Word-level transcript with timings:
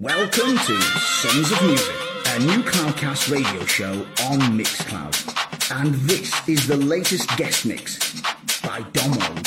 Welcome 0.00 0.56
to 0.56 0.80
Sons 0.80 1.50
of 1.50 1.60
Music, 1.66 1.94
a 2.26 2.38
new 2.38 2.62
Cloudcast 2.62 3.32
radio 3.32 3.64
show 3.64 3.94
on 4.30 4.38
Mixcloud. 4.56 5.76
And 5.76 5.92
this 5.92 6.48
is 6.48 6.68
the 6.68 6.76
latest 6.76 7.28
guest 7.36 7.66
mix 7.66 8.22
by 8.62 8.82
Domo. 8.92 9.42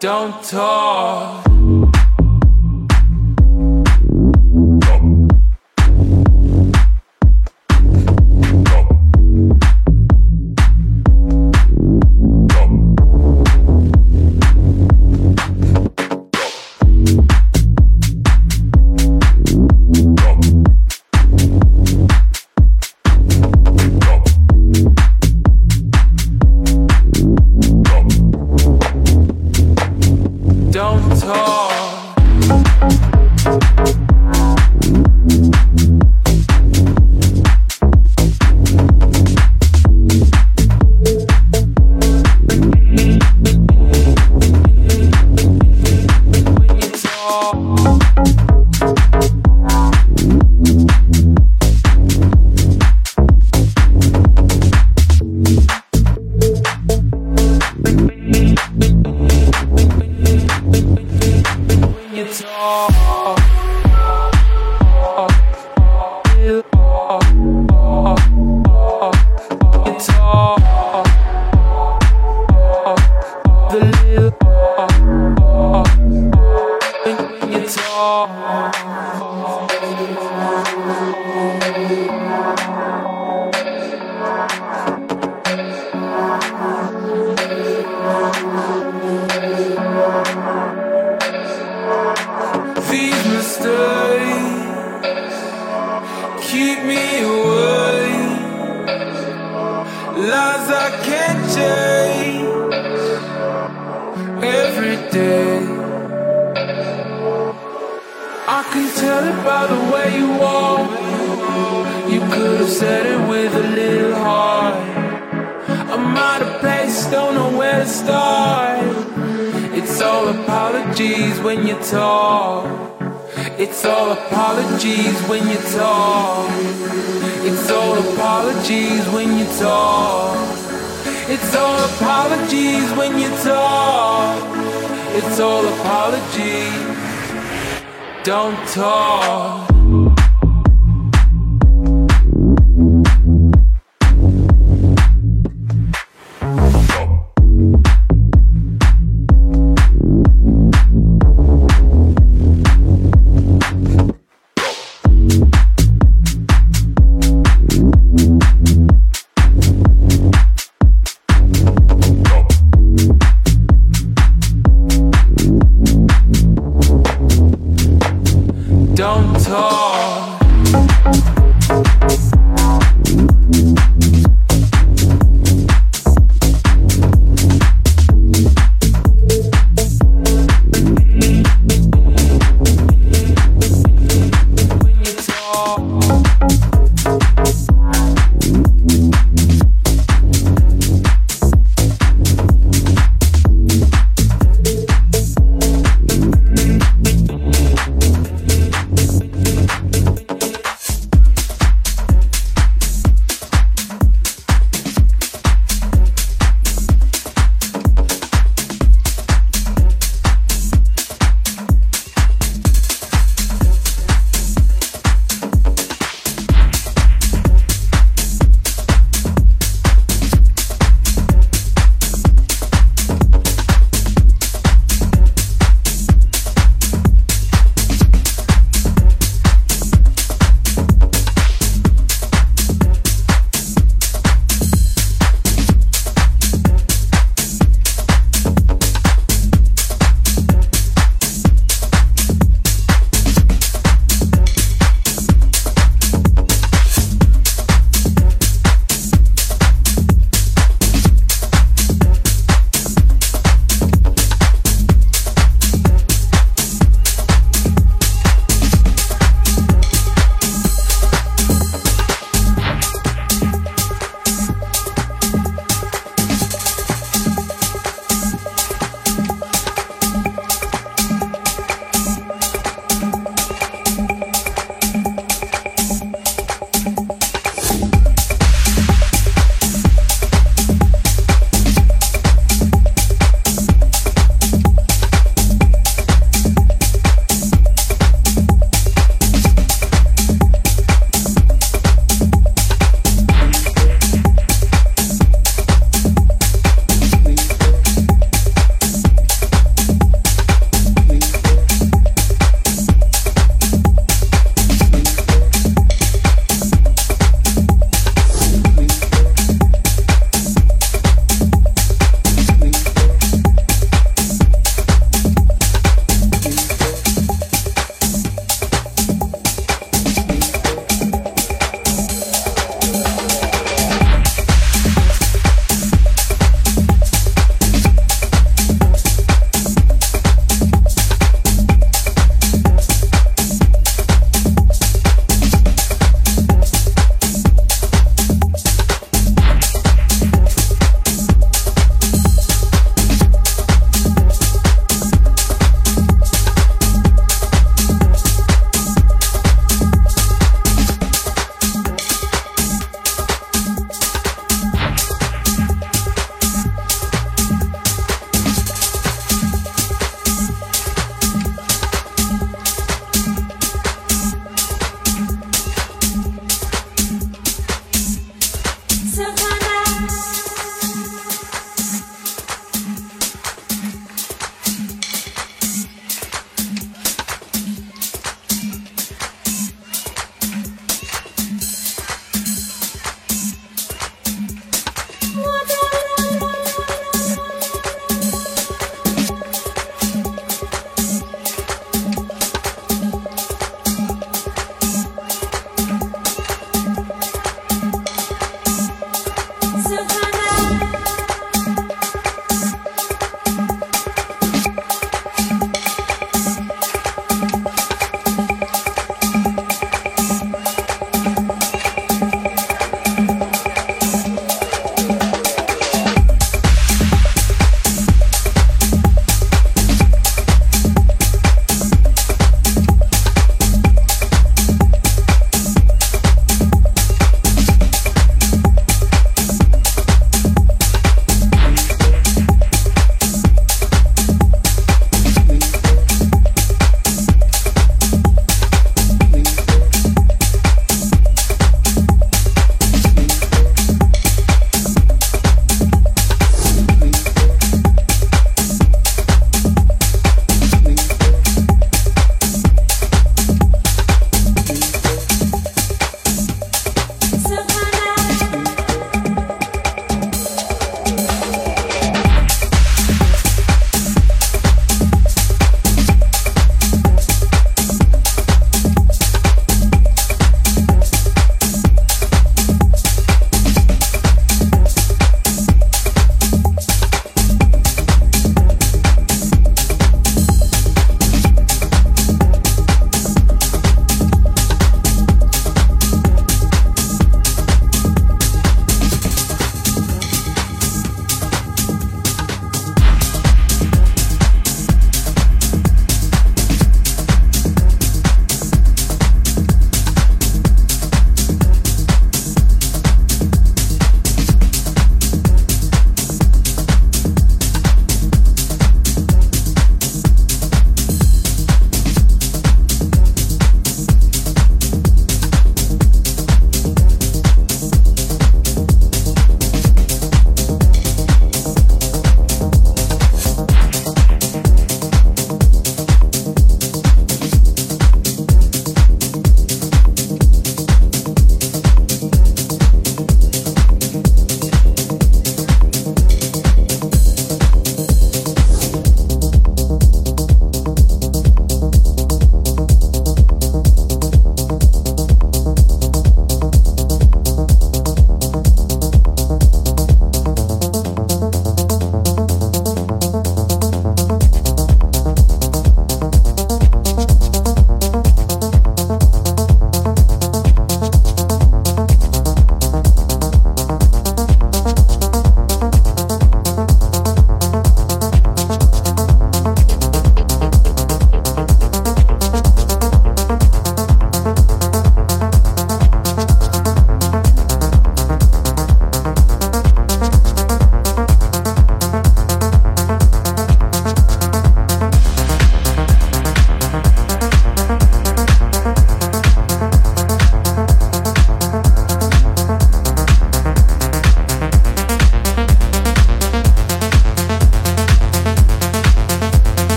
Don't 0.00 0.42
talk. 0.44 1.83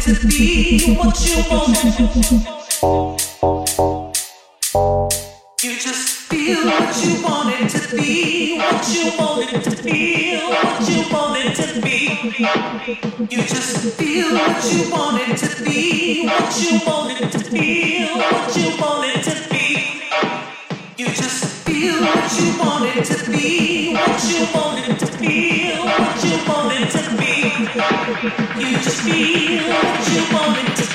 to 0.00 0.14
be 0.28 0.94
what 0.94 1.20
you. 1.26 1.36
You 5.62 5.78
just 5.78 6.08
feel 6.30 6.64
what 6.64 7.04
you 7.04 7.22
wanted 7.22 7.68
to 7.68 7.96
be, 7.96 8.56
what 8.56 8.88
you 8.88 9.12
wanted 9.18 9.62
to 9.62 9.82
be, 9.82 10.38
what 10.38 10.88
you 10.88 11.04
to 11.54 11.80
be. 11.82 11.96
You 13.28 13.42
just 13.42 13.94
feel 13.98 14.32
what 14.32 14.72
you 14.72 14.90
wanted 14.90 15.36
to 15.36 15.64
be, 15.64 16.26
what 16.26 16.62
you 16.62 16.80
wanted 16.86 17.32
to 17.32 17.50
be, 17.50 18.06
what 18.14 18.56
you 18.56 18.80
wanted 18.80 19.22
to 19.22 19.48
be. 19.50 20.00
You 20.96 21.06
just 21.08 21.44
feel 21.66 22.00
what 22.00 22.40
you 22.40 22.58
to 23.04 23.30
be, 23.30 23.92
what 23.92 24.24
you 24.24 24.46
You 28.22 28.28
just 28.28 29.00
feel 29.00 29.66
what 29.66 30.12
you 30.12 30.34
want 30.34 30.76
to 30.76 30.89